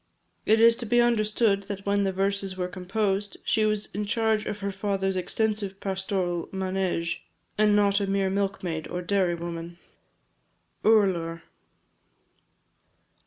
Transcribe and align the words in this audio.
It 0.47 0.59
is 0.59 0.75
to 0.77 0.87
be 0.87 0.99
understood 0.99 1.61
that 1.69 1.85
when 1.85 2.05
the 2.05 2.11
verses 2.11 2.57
were 2.57 2.67
composed, 2.67 3.37
she 3.43 3.65
was 3.65 3.85
in 3.93 4.03
charge 4.07 4.47
of 4.47 4.57
her 4.57 4.71
father's 4.71 5.15
extensive 5.15 5.79
pastoral 5.79 6.47
manége, 6.47 7.19
and 7.55 7.75
not 7.75 7.99
a 7.99 8.07
mere 8.09 8.31
milk 8.31 8.63
maid 8.63 8.87
or 8.87 9.03
dairy 9.03 9.35
woman. 9.35 9.77
URLAR. 10.83 11.43